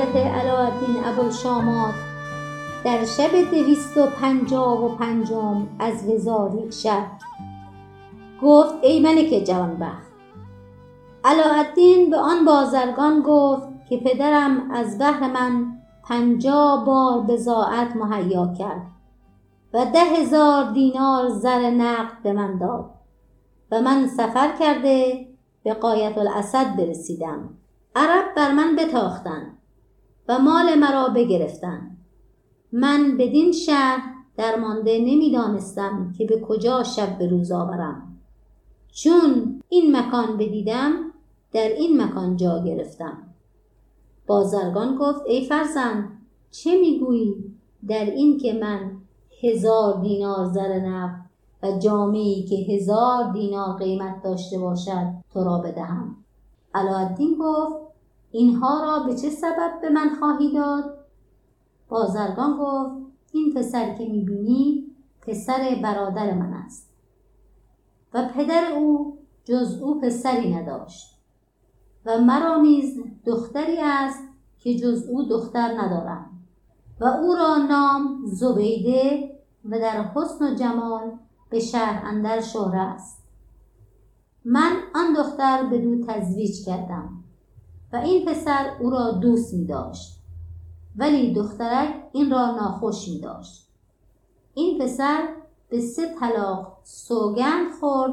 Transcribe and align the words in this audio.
حکایت 0.00 0.26
علاءالدین 0.26 1.04
ابوالشامات 1.04 1.94
در 2.84 3.04
شب 3.04 3.50
دویست 3.50 3.96
و 3.96 4.06
پنجاه 4.06 4.84
و 4.84 4.96
پنجم 4.96 5.66
از 5.78 6.08
هزار 6.08 6.54
یک 6.54 6.72
شب 6.72 7.06
گفت 8.42 8.74
ای 8.82 9.00
ملک 9.00 9.44
جوانبخت. 9.44 10.12
علاءالدین 11.24 12.10
به 12.10 12.16
آن 12.16 12.44
بازرگان 12.44 13.22
گفت 13.22 13.68
که 13.88 13.96
پدرم 13.96 14.70
از 14.70 14.98
بهر 14.98 15.32
من 15.32 15.66
پنجاه 16.04 16.84
بار 16.84 17.20
بضاعت 17.20 17.96
مهیا 17.96 18.54
کرد 18.58 18.86
و 19.74 19.84
ده 19.84 20.04
هزار 20.04 20.72
دینار 20.72 21.28
زر 21.28 21.70
نقد 21.70 22.22
به 22.22 22.32
من 22.32 22.58
داد 22.58 22.90
و 23.72 23.80
من 23.80 24.06
سفر 24.06 24.56
کرده 24.58 25.26
به 25.64 25.74
قایت 25.74 26.18
الاسد 26.18 26.76
برسیدم. 26.76 27.48
عرب 27.96 28.34
بر 28.36 28.52
من 28.52 28.76
بتاختند. 28.76 29.59
و 30.28 30.38
مال 30.38 30.74
مرا 30.74 31.08
بگرفتند. 31.08 31.96
من 32.72 33.16
بدین 33.16 33.52
شهر 33.52 34.14
درمانده 34.36 34.98
نمی‌دانستم 34.98 36.14
که 36.18 36.26
به 36.26 36.40
کجا 36.40 36.82
شب 36.82 37.18
به 37.18 37.26
روز 37.26 37.52
آورم. 37.52 38.16
چون 38.92 39.60
این 39.68 39.96
مکان 39.96 40.36
بدیدم 40.36 40.92
در 41.52 41.68
این 41.68 42.02
مکان 42.02 42.36
جا 42.36 42.64
گرفتم. 42.64 43.18
بازرگان 44.26 44.96
گفت 44.96 45.20
ای 45.26 45.44
فرزند 45.44 46.08
چه 46.50 46.80
می‌گویی 46.80 47.54
در 47.88 48.04
این 48.04 48.38
که 48.38 48.52
من 48.52 48.90
هزار 49.42 50.00
دینار 50.00 50.46
زر 50.46 50.80
نقد 50.80 51.20
و 51.62 51.78
جامعی 51.78 52.42
که 52.42 52.56
هزار 52.56 53.32
دینار 53.32 53.76
قیمت 53.76 54.22
داشته 54.22 54.58
باشد 54.58 55.06
تو 55.32 55.44
را 55.44 55.58
بدهم؟ 55.58 56.16
علاءالدین 56.74 57.38
گفت 57.40 57.89
اینها 58.30 58.84
را 58.84 58.98
به 58.98 59.14
چه 59.14 59.30
سبب 59.30 59.80
به 59.82 59.90
من 59.90 60.16
خواهی 60.18 60.52
داد؟ 60.52 60.98
بازرگان 61.88 62.58
گفت 62.60 63.10
این 63.32 63.54
پسر 63.54 63.94
که 63.94 64.08
می‌بینی 64.08 64.86
پسر 65.20 65.80
برادر 65.82 66.34
من 66.34 66.52
است. 66.52 66.90
و 68.14 68.28
پدر 68.34 68.72
او 68.72 69.18
جز 69.44 69.80
او 69.82 70.00
پسری 70.00 70.54
نداشت. 70.54 71.20
و 72.06 72.18
مرا 72.18 72.62
نیز 72.62 73.00
دختری 73.26 73.78
است 73.80 74.22
که 74.58 74.74
جز 74.74 75.08
او 75.08 75.22
دختر 75.22 75.80
ندارم. 75.80 76.30
و 77.00 77.04
او 77.04 77.34
را 77.34 77.56
نام 77.56 78.22
زبیده 78.26 79.30
و 79.64 79.78
در 79.78 80.02
حسن 80.02 80.52
و 80.52 80.54
جمال 80.54 81.12
به 81.50 81.60
شهر 81.60 82.06
اندر 82.06 82.40
شهره 82.40 82.80
است. 82.80 83.22
من 84.44 84.72
آن 84.94 85.12
دختر 85.12 85.66
به 85.70 85.78
دو 85.78 86.06
تزویج 86.06 86.64
کردم. 86.66 87.19
و 87.92 87.96
این 87.96 88.26
پسر 88.26 88.76
او 88.80 88.90
را 88.90 89.10
دوست 89.10 89.54
می 89.54 89.66
داشت. 89.66 90.20
ولی 90.96 91.34
دخترک 91.34 91.94
این 92.12 92.30
را 92.30 92.56
ناخوش 92.56 93.08
می 93.08 93.20
داشت. 93.20 93.68
این 94.54 94.82
پسر 94.82 95.28
به 95.68 95.80
سه 95.80 96.14
طلاق 96.20 96.78
سوگند 96.82 97.72
خورد 97.80 98.12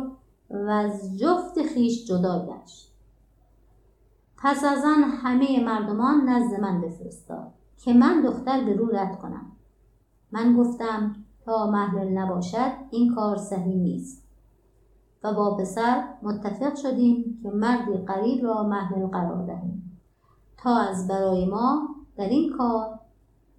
و 0.50 0.70
از 0.70 1.18
جفت 1.20 1.62
خیش 1.62 2.08
جدا 2.08 2.46
گشت. 2.46 2.92
پس 4.38 4.64
از 4.64 4.84
آن 4.86 5.04
همه 5.04 5.64
مردمان 5.64 6.30
نزد 6.30 6.60
من 6.60 6.82
بفرستاد 6.82 7.54
که 7.78 7.94
من 7.94 8.22
دختر 8.22 8.64
به 8.64 8.74
رو 8.74 8.86
رد 8.86 9.20
کنم. 9.20 9.52
من 10.32 10.58
گفتم 10.58 11.16
تا 11.46 11.72
محلل 11.72 12.18
نباشد 12.18 12.72
این 12.92 13.16
کار 13.16 13.38
صحیح 13.38 13.76
نیست. 13.76 14.27
و 15.28 15.34
با 15.34 15.58
پسر 15.58 16.04
متفق 16.22 16.76
شدیم 16.76 17.40
که 17.44 17.50
مردی 17.50 17.98
قریب 17.98 18.44
را 18.44 18.64
محلل 18.64 19.08
قرار 19.08 19.46
دهیم. 19.46 20.00
تا 20.58 20.78
از 20.78 21.08
برای 21.08 21.46
ما 21.46 21.88
در 22.18 22.30
این 22.30 22.54
کار 22.58 23.00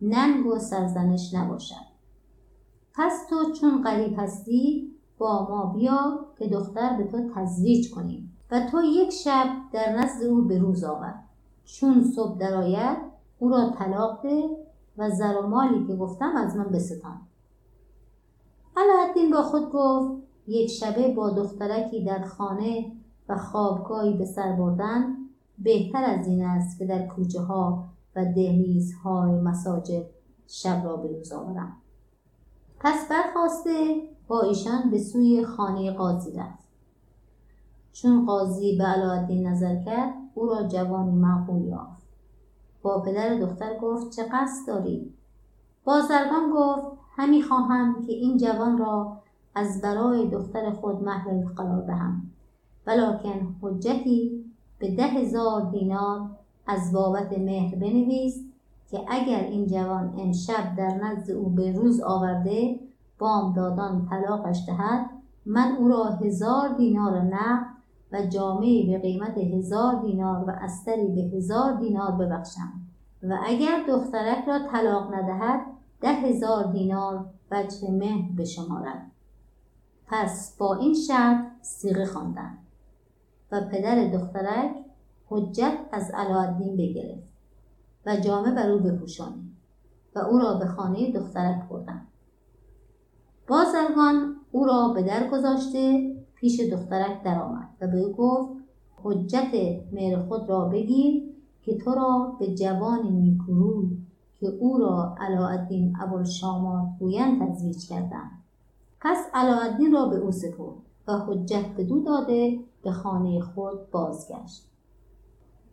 ننگ 0.03 0.47
و 0.47 0.59
سرزنش 0.59 1.35
نباشد. 1.35 1.89
پس 2.95 3.27
تو 3.31 3.53
چون 3.53 3.83
قریب 3.83 4.15
هستی 4.19 4.93
با 5.19 5.49
ما 5.51 5.73
بیا 5.73 6.27
که 6.39 6.49
دختر 6.49 6.97
به 6.97 7.05
تو 7.05 7.31
تزویج 7.35 7.91
کنیم 7.91 8.37
و 8.51 8.67
تو 8.71 8.83
یک 8.83 9.11
شب 9.11 9.47
در 9.73 9.93
نزد 9.93 10.27
او 10.27 10.43
به 10.43 10.59
روز 10.59 10.85
آور. 10.85 11.15
چون 11.65 12.05
صبح 12.05 12.39
درآید 12.39 12.99
او 13.39 13.49
را 13.49 13.71
طلاق 13.71 14.23
ده 14.23 14.57
و 14.99 15.11
زر 15.11 15.37
و 15.37 15.47
مالی 15.47 15.87
که 15.87 15.97
گفتم 15.97 16.37
از 16.37 16.57
من 16.57 16.69
بستان. 16.69 17.21
علاءالدین 18.77 19.31
با 19.31 19.43
خود 19.43 19.71
گفت 19.73 20.28
یک 20.49 20.71
شبه 20.71 21.15
با 21.15 21.31
دخترکی 21.31 22.05
در 22.05 22.25
خانه 22.25 22.93
و 23.29 23.37
خوابگاهی 23.39 24.17
به 24.17 24.25
سر 24.25 24.53
بردن 24.53 25.17
بهتر 25.59 26.05
از 26.05 26.27
این 26.27 26.45
است 26.45 26.79
که 26.79 26.87
در 26.87 27.07
کوچه 27.07 27.41
ها 27.41 27.85
و 28.17 28.25
دهلیزهای 28.25 29.31
مساجد 29.31 30.07
شب 30.47 30.83
را 30.85 30.97
به 30.97 31.09
روز 31.09 31.33
آورم 31.33 31.77
پس 32.81 33.09
برخواسته 33.11 34.03
با 34.29 34.41
ایشان 34.41 34.91
به 34.91 34.99
سوی 34.99 35.45
خانه 35.45 35.91
قاضی 35.91 36.33
رفت. 36.33 36.69
چون 37.93 38.27
قاضی 38.27 38.79
به 38.79 38.85
علاءالدین 38.85 39.47
نظر 39.47 39.83
کرد 39.83 40.15
او 40.35 40.47
را 40.47 40.63
جوانی 40.63 41.13
معقول 41.13 41.65
یافت. 41.65 42.03
با 42.83 43.01
پدر 43.01 43.35
دختر 43.35 43.79
گفت 43.79 44.17
چه 44.17 44.23
قصد 44.23 44.67
داری؟ 44.67 45.15
بازرگان 45.85 46.51
گفت 46.55 46.99
همی 47.17 47.43
خواهم 47.43 48.07
که 48.07 48.13
این 48.13 48.39
جوان 48.39 48.79
را 48.79 49.19
از 49.59 49.81
برای 49.81 50.29
دختر 50.29 50.71
خود 50.71 51.03
محل 51.03 51.45
قرار 51.45 51.87
دهم. 51.87 52.23
ولکن 52.87 53.57
حجتی 53.63 54.45
به 54.79 54.95
ده 54.95 55.03
هزار 55.03 55.71
دینار 55.71 56.31
از 56.67 56.93
بابت 56.93 57.39
مهر 57.39 57.75
بنویس 57.75 58.45
که 58.91 59.01
اگر 59.09 59.41
این 59.41 59.67
جوان 59.67 60.15
امشب 60.19 60.77
در 60.77 60.95
نزد 60.95 61.31
او 61.31 61.49
به 61.51 61.73
روز 61.73 62.01
آورده 62.01 62.81
بامدادان 63.19 64.09
طلاقش 64.11 64.65
دهد 64.67 65.11
من 65.47 65.77
او 65.79 65.89
را 65.89 66.05
هزار 66.05 66.69
دینار 66.69 67.21
نقد 67.21 67.67
و 68.13 68.27
جامعه 68.27 68.87
به 68.87 68.99
قیمت 68.99 69.39
هزار 69.39 70.03
دینار 70.03 70.45
و 70.45 70.51
استری 70.61 71.09
به 71.09 71.37
هزار 71.37 71.73
دینار 71.73 72.13
ببخشم. 72.13 72.73
و 73.23 73.39
اگر 73.47 73.85
دخترک 73.89 74.45
را 74.49 74.59
طلاق 74.73 75.15
ندهد 75.15 75.61
ده 76.01 76.13
هزار 76.13 76.73
دینار 76.73 77.25
وجه 77.51 77.91
مهر 77.91 78.33
بشمارد. 78.39 79.11
پس 80.11 80.57
با 80.59 80.75
این 80.75 80.95
شرط 80.95 81.47
سیغه 81.63 82.07
خواندند 82.07 82.59
و 83.53 83.61
پدر 83.61 84.09
دخترک 84.09 84.71
حجت 85.29 85.79
از 85.93 86.11
علاءالدین 86.15 86.77
بگرفت 86.77 87.29
و 88.07 88.17
جامه 88.17 88.51
بر 88.55 88.71
او 88.71 88.79
بپوشانید 88.79 89.53
و 90.15 90.19
او 90.19 90.39
را 90.39 90.55
به 90.55 90.67
خانه 90.67 91.13
دخترک 91.13 91.69
بردند 91.69 92.07
بازرگان 93.49 94.37
او 94.53 94.65
را 94.65 94.89
به 94.89 95.03
در 95.03 95.29
گذاشته 95.29 96.15
پیش 96.35 96.61
دخترک 96.61 97.23
درآمد 97.23 97.69
و 97.81 97.87
به 97.87 97.99
او 97.99 98.13
گفت 98.13 98.53
حجت 99.05 99.55
مهر 99.93 100.23
خود 100.23 100.49
را 100.49 100.65
بگیر 100.65 101.23
که 101.63 101.79
تو 101.79 101.95
را 101.95 102.37
به 102.41 102.55
جوان 102.55 103.13
نیکوروی 103.13 103.99
که 104.41 104.47
او 104.47 104.79
را 104.79 105.17
علاءالدین 105.21 105.97
ابوالشامات 106.01 106.89
گویند 106.99 107.49
تزویج 107.49 107.89
کردند. 107.89 108.38
پس 109.01 109.19
علاءالدین 109.35 109.93
را 109.93 110.07
به 110.07 110.17
او 110.17 110.31
سپرد 110.31 110.77
و 111.09 111.13
حجت 111.13 111.67
بدو 111.79 112.01
داده 112.01 112.61
به 112.83 112.93
خانه 112.93 113.41
خود 113.41 113.91
بازگشت. 113.91 114.69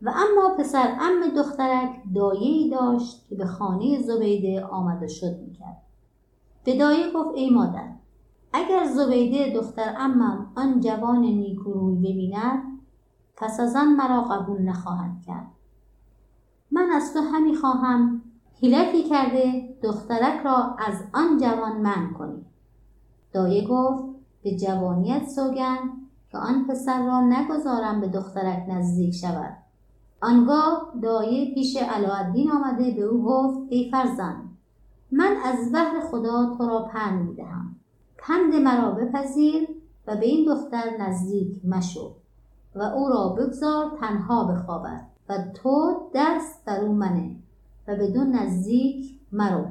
و 0.01 0.09
اما 0.15 0.55
پسر 0.59 0.97
ام 0.99 1.35
دخترک 1.35 1.89
دایه‌ای 2.15 2.69
داشت 2.69 3.27
که 3.29 3.35
به 3.35 3.45
خانه 3.45 4.01
زبیده 4.01 4.65
آمده 4.65 5.07
شد 5.07 5.39
می‌کرد. 5.39 5.81
به 6.63 6.77
دایه 6.77 7.13
گفت 7.13 7.35
ای 7.35 7.49
مادر 7.49 7.87
اگر 8.53 8.85
زبیده 8.85 9.53
دختر 9.53 9.95
امم 9.97 10.51
آن 10.55 10.79
جوان 10.79 11.19
نیکوروی 11.19 11.95
ببیند 11.95 12.63
پس 13.37 13.59
از 13.59 13.75
آن 13.75 13.95
مرا 13.95 14.21
قبول 14.21 14.61
نخواهد 14.61 15.21
کرد. 15.25 15.47
من 16.71 16.89
از 16.91 17.13
تو 17.13 17.19
همی 17.19 17.55
خواهم 17.55 18.21
حیلتی 18.61 19.03
کرده 19.03 19.75
دخترک 19.83 20.41
را 20.45 20.75
از 20.87 21.03
آن 21.13 21.37
جوان 21.37 21.81
من 21.81 22.13
کنی. 22.13 22.45
دایه 23.35 23.67
گفت 23.67 24.03
به 24.43 24.55
جوانیت 24.55 25.27
سوگند 25.27 25.89
که 26.31 26.37
آن 26.37 26.67
پسر 26.69 27.05
را 27.05 27.21
نگذارم 27.21 28.01
به 28.01 28.07
دخترک 28.07 28.65
نزدیک 28.69 29.15
شود. 29.15 29.57
آنگاه 30.21 30.93
دایه 31.01 31.53
پیش 31.53 31.77
علاءالدین 31.77 32.51
آمده 32.51 32.91
به 32.91 33.01
او 33.01 33.23
گفت 33.23 33.59
ای 33.69 33.91
فرزند 33.91 34.57
من 35.11 35.35
از 35.45 35.71
بهر 35.71 35.99
خدا 36.11 36.55
تو 36.57 36.67
را 36.67 36.81
پند 36.93 37.29
می‌دهم. 37.29 37.75
پند 38.17 38.55
مرا 38.55 38.91
بپذیر 38.91 39.67
و 40.07 40.15
به 40.15 40.25
این 40.25 40.53
دختر 40.53 40.97
نزدیک 40.99 41.65
مشو 41.65 42.11
و 42.75 42.81
او 42.81 43.09
را 43.09 43.29
بگذار 43.29 43.97
تنها 43.99 44.43
بخوابد 44.43 45.01
و 45.29 45.37
تو 45.53 46.01
دست 46.15 46.65
بر 46.65 46.81
او 46.81 46.93
منه 46.93 47.35
و 47.87 47.95
بدون 47.95 48.31
نزدیک 48.31 49.19
مرو. 49.31 49.65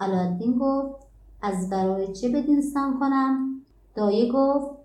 علاءالدین 0.00 0.58
گفت 0.58 0.97
از 1.42 1.70
برای 1.70 2.12
چه 2.12 2.28
بدینستان 2.28 2.98
کنم؟ 3.00 3.60
دایه 3.94 4.32
گفت 4.32 4.78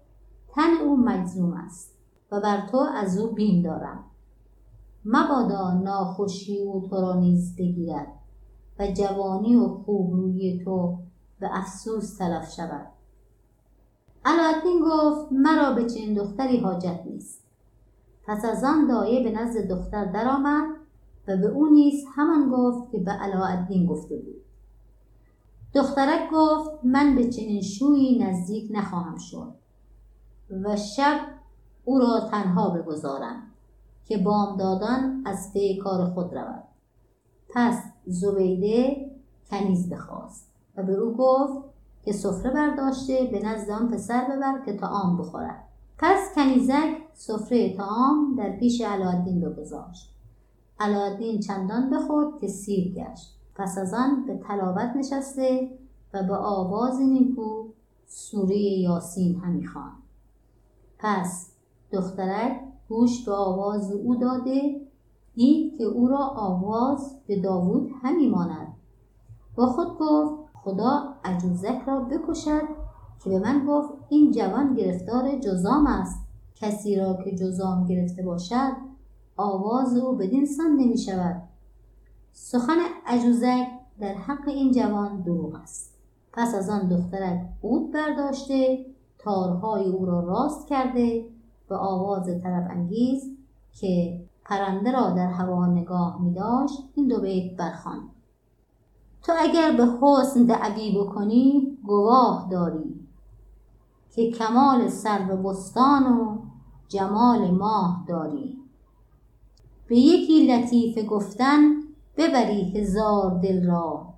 تن 0.55 0.73
او 0.85 0.97
مجزوم 0.97 1.53
است 1.53 1.93
و 2.31 2.41
بر 2.41 2.67
تو 2.67 2.77
از 2.77 3.17
او 3.17 3.33
بیم 3.33 3.63
دارم. 3.63 4.03
مبادا 5.05 5.73
ناخوشی 5.73 6.61
او 6.61 6.87
تو 6.89 6.95
را 6.95 7.15
نیز 7.15 7.55
بگیرد 7.55 8.07
و 8.79 8.87
جوانی 8.87 9.55
و 9.55 9.67
خوبرویی 9.67 10.61
تو 10.65 10.97
به 11.39 11.57
افسوس 11.57 12.17
تلف 12.17 12.51
شود. 12.51 12.87
علایالدین 14.25 14.81
گفت 14.85 15.31
مرا 15.31 15.73
به 15.73 15.89
چنین 15.89 16.13
دختری 16.13 16.57
حاجت 16.57 16.99
نیست. 17.05 17.43
پس 18.27 18.45
از 18.45 18.63
آن 18.63 18.87
دایه 18.87 19.23
به 19.23 19.31
نزد 19.31 19.67
دختر 19.67 20.05
درآمد 20.05 20.67
و 21.27 21.37
به 21.37 21.47
او 21.47 21.67
نیز 21.69 22.05
همان 22.15 22.49
گفت 22.49 22.91
که 22.91 22.97
به 22.97 23.11
علاءالدین 23.11 23.85
گفته 23.85 24.15
بود. 24.15 24.43
دخترک 25.73 26.29
گفت 26.33 26.71
من 26.83 27.15
به 27.15 27.29
چنین 27.29 27.61
شویی 27.61 28.19
نزدیک 28.19 28.71
نخواهم 28.71 29.17
شد 29.17 29.53
و 30.63 30.75
شب 30.75 31.19
او 31.85 31.99
را 31.99 32.19
تنها 32.31 32.69
بگذارم 32.69 33.43
که 34.05 34.17
بامدادان 34.17 35.23
از 35.25 35.53
پی 35.53 35.77
کار 35.77 36.05
خود 36.05 36.33
رود 36.33 36.63
پس 37.49 37.83
زبیده 38.05 39.11
کنیز 39.49 39.89
بخواست 39.89 40.53
و 40.77 40.83
به 40.83 40.93
او 40.93 41.13
گفت 41.17 41.73
که 42.05 42.11
سفره 42.11 42.51
برداشته 42.51 43.29
به 43.31 43.39
نزد 43.39 43.69
آن 43.69 43.87
پسر 43.87 44.25
ببر 44.25 44.65
که 44.65 44.77
تعام 44.77 45.17
بخورد. 45.17 45.63
پس 45.97 46.35
کنیزک 46.35 46.97
سفره 47.13 47.77
تعام 47.77 48.35
در 48.37 48.57
پیش 48.57 48.81
علادین 48.81 49.41
بگذاشت. 49.41 50.15
علادین 50.79 51.39
چندان 51.39 51.89
بخورد 51.89 52.39
که 52.41 52.47
سیر 52.47 52.93
گشت. 52.93 53.39
پس 53.55 53.77
از 53.77 53.93
آن 53.93 54.25
به 54.25 54.37
تلاوت 54.37 54.95
نشسته 54.95 55.69
و 56.13 56.23
به 56.23 56.35
آواز 56.35 57.01
نیکو 57.01 57.63
سوره 58.07 58.57
یاسین 58.57 59.35
همی 59.35 59.67
خواند. 59.67 60.03
پس 60.99 61.51
دخترک 61.91 62.59
گوش 62.89 63.25
به 63.25 63.31
آواز 63.31 63.91
او 63.91 64.15
داده 64.15 64.81
دید 65.35 65.77
که 65.77 65.83
او 65.83 66.07
را 66.07 66.27
آواز 66.27 67.15
به 67.27 67.41
داوود 67.41 67.91
همی 68.01 68.27
ماند. 68.27 68.67
با 69.55 69.65
خود 69.65 69.97
گفت 69.99 70.33
خدا 70.53 71.15
عجوزک 71.23 71.81
را 71.87 71.99
بکشد 71.99 72.67
که 73.23 73.29
به 73.29 73.39
من 73.39 73.65
گفت 73.67 73.93
این 74.09 74.31
جوان 74.31 74.73
گرفتار 74.73 75.39
جزام 75.39 75.87
است. 75.87 76.19
کسی 76.55 76.95
را 76.95 77.17
که 77.23 77.35
جزام 77.35 77.85
گرفته 77.85 78.23
باشد 78.23 78.71
آواز 79.37 79.97
او 79.97 80.15
بدین 80.15 80.45
سان 80.45 80.71
نمی 80.71 80.97
شود. 80.97 81.52
سخن 82.35 82.77
عجوزک 83.05 83.67
در 83.99 84.13
حق 84.13 84.47
این 84.47 84.71
جوان 84.71 85.21
دروغ 85.21 85.55
است. 85.55 85.93
پس 86.33 86.55
از 86.55 86.69
آن 86.69 86.87
دخترک 86.87 87.41
عود 87.63 87.91
برداشته 87.91 88.85
تارهای 89.19 89.85
او 89.85 90.05
را 90.05 90.19
راست 90.19 90.67
کرده 90.67 91.25
به 91.69 91.75
آواز 91.75 92.25
طرب 92.43 92.67
انگیز 92.69 93.37
که 93.73 94.21
پرنده 94.45 94.91
را 94.91 95.09
در 95.09 95.27
هوا 95.27 95.65
نگاه 95.65 96.21
می 96.21 96.33
داشت 96.33 96.79
این 96.95 97.07
دو 97.07 97.21
بیت 97.21 97.57
برخان 97.57 98.09
تو 99.23 99.33
اگر 99.39 99.77
به 99.77 99.87
حسن 100.01 100.43
دعوی 100.43 100.97
بکنی 100.97 101.77
گواه 101.83 102.47
داری 102.51 102.99
که 104.11 104.31
کمال 104.31 104.87
سر 104.87 105.19
بستان 105.19 106.03
و 106.03 106.37
جمال 106.87 107.51
ماه 107.51 108.05
داری. 108.07 108.57
به 109.87 109.97
یکی 109.97 110.47
لطیفه 110.47 111.03
گفتن 111.03 111.83
ببری 112.17 112.71
هزار 112.77 113.39
دل 113.39 113.65
را. 113.65 114.13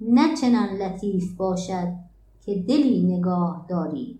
نه 0.00 0.36
چنان 0.36 0.68
لطیف 0.68 1.36
باشد 1.36 1.88
که 2.46 2.64
دلی 2.68 3.02
نگاه 3.02 3.66
داری. 3.68 4.18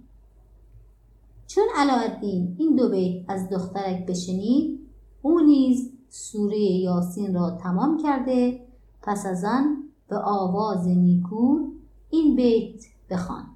چون 1.47 1.65
علاءالدین 1.77 2.57
این 2.59 2.77
دو 2.77 2.89
بیت 2.89 3.25
از 3.29 3.49
دخترک 3.49 4.07
بشنید 4.07 4.81
او 5.23 5.41
نیز 5.41 5.93
سوره 6.09 6.59
یاسین 6.59 7.35
را 7.35 7.51
تمام 7.51 8.03
کرده 8.03 8.61
پس 9.03 9.27
از 9.27 9.45
آن 9.45 9.77
به 10.09 10.17
آواز 10.17 10.89
نیکو 10.89 11.59
این 12.11 12.37
بیت 12.37 12.85
بخوان. 13.11 13.47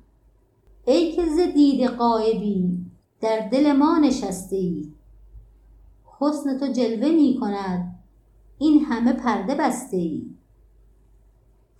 ای 0.85 1.13
که 1.13 1.23
ز 1.27 1.55
دید 1.55 1.87
غایبی 1.87 2.79
در 3.21 3.49
دل 3.53 3.73
ما 3.73 3.99
نشسته 3.99 4.57
ای 4.57 4.89
حسن 6.21 6.59
تو 6.59 6.67
جلوه 6.67 7.11
می 7.11 7.37
کند 7.41 7.92
این 8.59 8.85
همه 8.85 9.13
پرده 9.13 9.55
بسته 9.55 9.97
ای 9.97 10.33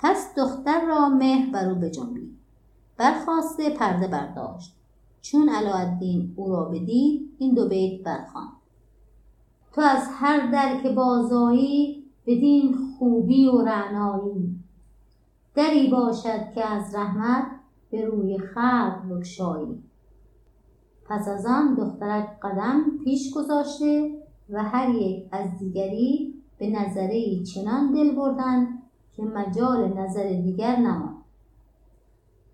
پس 0.03 0.35
دختر 0.37 0.87
را 0.87 1.09
مهر 1.09 1.53
بر 1.53 1.71
او 1.71 1.75
بجنبید. 1.75 2.39
برخواسته 2.97 3.71
پرده 3.71 4.09
برداشت. 4.09 4.77
چون 5.21 5.49
علاءالدین 5.49 6.33
او 6.37 6.51
را 6.51 6.65
بدید 6.65 7.37
این 7.39 7.55
دو 7.55 7.69
بیت 7.69 8.03
برخوان. 8.03 8.49
تو 9.73 9.81
از 9.81 10.09
هر 10.13 10.51
در 10.51 10.83
که 10.83 10.91
بازایی 10.91 12.05
بدین 12.27 12.77
خوبی 12.99 13.47
و 13.47 13.63
رعنایی. 13.63 14.57
دری 15.55 15.91
باشد 15.91 16.53
که 16.55 16.67
از 16.67 16.95
رحمت 16.95 17.47
به 17.91 18.05
روی 18.05 18.39
خلق 18.39 19.09
بگشایی. 19.11 19.83
پس 21.09 21.29
از 21.29 21.47
آن 21.47 21.75
دخترک 21.75 22.41
قدم 22.43 22.85
پیش 23.05 23.35
گذاشته 23.35 24.11
و 24.51 24.63
هر 24.63 24.89
یک 24.89 25.29
از 25.33 25.59
دیگری 25.59 26.32
به 26.63 26.71
نظره 26.71 27.43
چنان 27.43 27.93
دل 27.93 28.17
بردند 28.17 28.83
که 29.17 29.23
مجال 29.23 29.99
نظر 29.99 30.23
دیگر 30.23 30.77
نماند. 30.77 31.23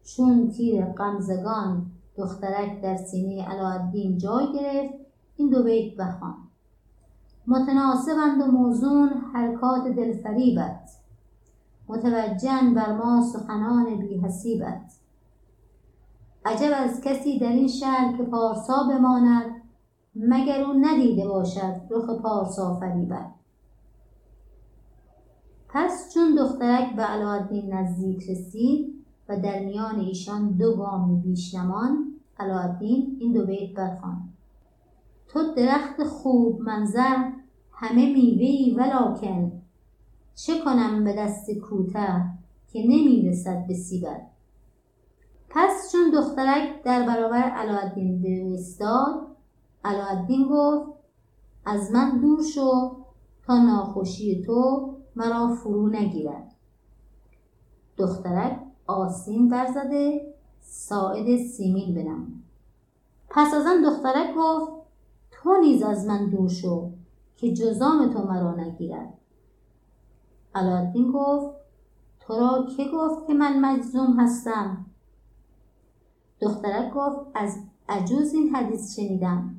چون 0.05 0.51
تیر 0.51 0.85
قمزگان 0.85 1.87
دخترک 2.17 2.81
در 2.83 2.97
سینه 2.97 3.45
علاءالدین 3.45 4.19
جای 4.19 4.53
گرفت 4.53 4.95
این 5.37 5.49
دو 5.49 5.63
بیت 5.63 5.97
بخوان. 5.97 6.35
متناسبند 7.47 8.41
و 8.41 8.47
موزون 8.47 9.09
حرکات 9.09 9.89
دلفریبت. 9.89 10.91
متوجن 11.89 12.75
بر 12.75 12.93
ما 12.93 13.23
سخنان 13.33 13.97
بی 14.01 14.19
حسیبت 14.19 14.93
عجب 16.45 16.71
از 16.75 17.01
کسی 17.01 17.39
در 17.39 17.53
این 17.53 17.69
شهر 17.69 18.17
که 18.17 18.23
پارسا 18.23 18.89
بماند 18.91 19.63
مگر 20.17 20.61
او 20.61 20.73
ندیده 20.81 21.29
باشد 21.29 21.81
رخ 21.91 22.11
پارسا 22.11 22.75
فریبت. 22.75 23.38
پس 25.69 26.11
چون 26.15 26.35
دخترک 26.35 26.97
به 26.97 27.03
علاءالدین 27.03 27.73
نزدیک 27.73 28.31
رسید 28.31 29.05
و 29.29 29.41
در 29.41 29.65
میان 29.65 30.01
ایشان 30.01 30.51
دو 30.51 30.77
گامی 30.77 31.21
بیش 31.21 31.55
نمان 31.55 32.15
علاءالدین 32.39 33.17
این 33.21 33.33
دو 33.33 33.47
بیت 33.47 33.77
برخواند. 33.77 34.33
تو 35.29 35.55
درخت 35.55 36.05
خوب 36.05 36.61
منظر 36.61 37.31
همه 37.73 38.13
میوهای 38.13 38.75
ولکن 38.79 39.53
چه 40.35 40.61
کنم 40.65 41.05
به 41.05 41.13
دست 41.13 41.51
کوته 41.51 42.25
که 42.73 42.83
نمی‌رسد 42.83 43.67
به 43.67 43.75
سیبت؟ 43.75 44.27
پس 45.51 45.93
چون 45.93 46.11
دخترک 46.11 46.83
در 46.83 47.07
برابر 47.07 47.43
علاءالدین 47.43 48.23
بایستاد 48.23 49.37
علاءالدین 49.85 50.49
گفت 50.51 50.89
از 51.65 51.93
من 51.93 52.21
دور 52.21 52.43
شو 52.43 52.97
تا 53.47 53.63
ناخوشی 53.63 54.43
تو 54.43 54.95
مرا 55.19 55.55
فرو 55.55 55.89
نگیرد. 55.89 56.55
دخترک 57.97 58.59
آسین 58.87 59.49
برزده 59.49 60.35
ساعد 60.61 61.37
سیمین 61.37 61.95
بنم 61.95 62.43
پس 63.29 63.55
از 63.55 63.67
آن 63.67 63.83
دخترک 63.83 64.35
گفت 64.37 64.73
تو 65.31 65.57
نیز 65.61 65.83
از 65.83 66.07
من 66.07 66.31
دور 66.31 66.49
شو 66.49 66.91
که 67.37 67.55
جزام 67.55 68.13
تو 68.13 68.23
مرا 68.23 68.55
نگیرد. 68.55 69.15
علادین 70.55 71.13
گفت 71.13 71.57
تو 72.21 72.39
را 72.39 72.67
که 72.77 72.85
گفت 72.95 73.27
که 73.27 73.35
من 73.35 73.61
مجزوم 73.61 74.21
هستم؟ 74.21 74.87
دخترک 76.41 76.93
گفت 76.95 77.27
از 77.35 77.59
عجوز 77.89 78.35
این 78.35 78.55
حدیث 78.55 78.97
شنیدم. 78.97 79.55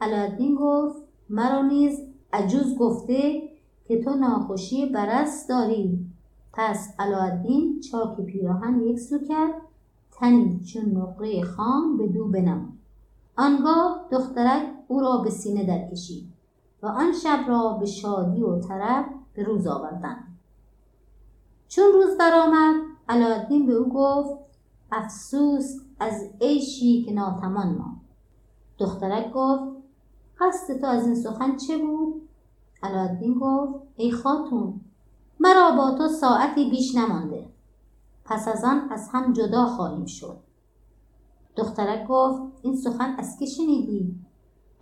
علادین 0.00 0.54
گفت 0.54 1.02
مرا 1.28 1.62
نیز 1.62 2.00
عجوز 2.32 2.78
گفته 2.78 3.43
که 3.84 4.04
تو 4.04 4.14
ناخوشی 4.14 4.86
برست 4.86 5.48
داری. 5.48 6.06
پس 6.52 6.94
علادین 6.98 7.80
چاک 7.80 8.20
پیراهن 8.20 8.80
یک 8.80 8.98
سو 8.98 9.18
کرد 9.18 9.54
تنی 10.12 10.60
چون 10.60 10.84
نقره 10.84 11.42
خام 11.42 11.96
به 11.96 12.06
دو 12.06 12.28
بنمود. 12.28 12.78
آنگاه 13.36 14.08
دخترک 14.10 14.62
او 14.88 15.00
را 15.00 15.16
به 15.16 15.30
سینه 15.30 15.64
در 15.64 15.90
کشید 15.90 16.28
و 16.82 16.86
آن 16.86 17.12
شب 17.12 17.44
را 17.48 17.72
به 17.80 17.86
شادی 17.86 18.42
و 18.42 18.58
طرب 18.58 19.04
به 19.34 19.42
روز 19.42 19.66
آوردند. 19.66 20.38
چون 21.68 21.84
روز 21.92 22.18
برآمد 22.18 22.74
علادین 23.08 23.66
به 23.66 23.72
او 23.72 23.88
گفت 23.88 24.44
افسوس 24.92 25.76
از 26.00 26.30
عیشی 26.40 27.02
که 27.02 27.12
ناتمان 27.12 27.74
ما 27.74 27.96
دخترک 28.78 29.32
گفت 29.32 29.62
قصد 30.40 30.80
تو 30.80 30.86
از 30.86 31.06
این 31.06 31.14
سخن 31.14 31.56
چه 31.56 31.78
بود؟ 31.78 32.23
علادین 32.82 33.34
گفت 33.34 33.74
ای 33.96 34.12
خاتون 34.12 34.80
مرا 35.40 35.70
با 35.70 35.90
تو 35.90 36.08
ساعتی 36.08 36.70
بیش 36.70 36.94
نمانده. 36.94 37.48
پس 38.24 38.48
از 38.48 38.64
آن 38.64 38.88
از 38.90 39.08
هم 39.12 39.32
جدا 39.32 39.66
خواهیم 39.66 40.06
شد. 40.06 40.36
دخترک 41.56 42.06
گفت 42.08 42.42
این 42.62 42.76
سخن 42.76 43.14
از 43.18 43.36
که 43.38 43.46
شنیدی؟ 43.46 44.14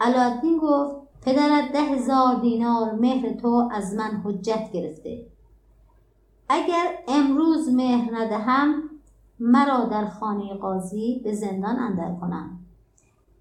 علادین 0.00 0.58
گفت 0.58 0.96
پدرت 1.22 1.72
ده 1.72 1.80
هزار 1.80 2.40
دینار 2.40 2.92
مهر 2.92 3.32
تو 3.32 3.68
از 3.72 3.94
من 3.94 4.22
حجت 4.24 4.72
گرفته. 4.72 5.26
اگر 6.48 6.98
امروز 7.08 7.68
مهر 7.68 8.16
ندهم 8.16 8.82
مرا 9.40 9.84
در 9.84 10.08
خانه 10.08 10.54
قاضی 10.54 11.20
به 11.24 11.32
زندان 11.32 11.78
اندر 11.78 12.14
کنم. 12.14 12.58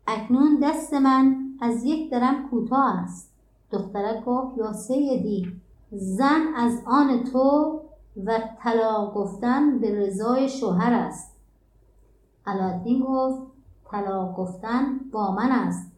اکنون 0.07 0.59
دست 0.63 0.93
من 0.93 1.37
از 1.61 1.83
یک 1.83 2.11
درم 2.11 2.49
کوتاه 2.49 2.99
است. 2.99 3.30
دخترک 3.71 4.25
گفت 4.25 4.57
یا 4.57 4.73
سیدی 4.73 5.61
زن 5.91 6.41
از 6.55 6.79
آن 6.85 7.23
تو 7.23 7.81
و 8.25 8.39
طلاق 8.63 9.13
گفتن 9.13 9.79
به 9.79 9.99
رضای 9.99 10.49
شوهر 10.49 10.93
است. 10.93 11.37
علادین 12.45 13.03
گفت 13.07 13.41
طلاق 13.91 14.35
گفتن 14.35 14.99
با 15.11 15.31
من 15.31 15.51
است 15.51 15.91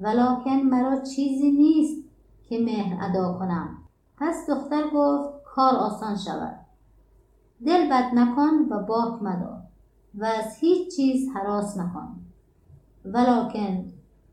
ولکن 0.00 0.50
مرا 0.50 1.00
چیزی 1.00 1.50
نیست 1.50 2.08
که 2.48 2.58
مهر 2.58 3.04
ادا 3.04 3.32
کنم. 3.38 3.78
پس 4.16 4.50
دختر 4.50 4.82
گفت 4.94 5.44
کار 5.44 5.74
آسان 5.74 6.16
شود. 6.16 6.56
دل 7.66 7.90
بد 7.90 8.14
مکن 8.14 8.74
و 8.74 8.82
باک 8.82 9.22
مدار 9.22 9.62
و 10.14 10.24
از 10.24 10.56
هیچ 10.60 10.96
چیز 10.96 11.28
حراس 11.34 11.78
مکن. 11.78 12.16
ولکن 13.04 13.92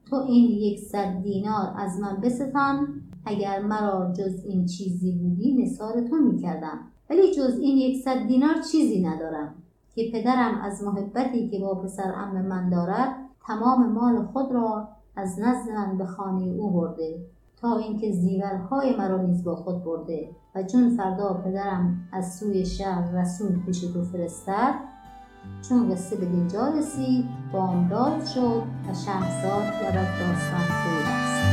تو 0.09 0.15
این 0.15 0.51
یکصد 0.51 1.21
دینار 1.23 1.73
از 1.77 1.99
من 1.99 2.21
بستان. 2.21 2.87
اگر 3.25 3.61
مرا 3.61 4.13
جز 4.17 4.45
این 4.45 4.65
چیزی 4.65 5.11
بودی 5.11 5.63
نثار 5.63 6.01
تو 6.01 6.15
می‌کردم. 6.15 6.79
ولی 7.09 7.33
جز 7.35 7.59
این 7.59 7.77
یکصد 7.77 8.27
دینار 8.27 8.55
چیزی 8.71 9.03
ندارم. 9.03 9.53
که 9.95 10.11
پدرم 10.13 10.61
از 10.61 10.83
محبتی 10.83 11.49
که 11.49 11.59
با 11.59 11.75
پسر 11.75 12.13
ام 12.15 12.41
من 12.41 12.69
دارد 12.69 13.15
تمام 13.47 13.91
مال 13.91 14.23
خود 14.23 14.51
را 14.51 14.87
از 15.15 15.39
نزد 15.39 15.71
من 15.71 15.97
به 15.97 16.05
خانه 16.05 16.45
او 16.45 16.71
برده. 16.71 17.19
تا 17.61 17.77
اینکه 17.77 18.11
زیورهای 18.11 18.95
مرا 18.95 19.21
نیز 19.21 19.43
با 19.43 19.55
خود 19.55 19.83
برده. 19.83 20.29
و 20.55 20.63
چون 20.63 20.89
فردا 20.89 21.33
پدرم 21.33 22.07
از 22.11 22.35
سوی 22.35 22.65
شهر 22.65 23.21
رسول 23.21 23.59
پیش 23.65 23.81
تو 23.81 24.03
فرستد 24.03 24.75
چون 25.69 25.91
قصه 25.93 26.15
به 26.15 26.25
دینجا 26.25 26.67
رسید 26.67 27.25
بامداد 27.51 28.25
شد 28.25 28.63
و 28.89 28.93
شهرزاد 29.05 29.63
رود 29.63 30.19
داستان 30.19 30.59
فرود 30.59 31.05
است 31.05 31.44